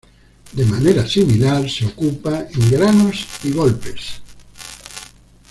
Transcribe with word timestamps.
De 0.53 0.65
manera 0.65 1.05
similar 1.07 1.69
se 1.69 1.85
ocupa 1.85 2.47
en 2.55 2.71
granos 2.71 3.23
y 3.43 3.51
golpes. 3.51 4.19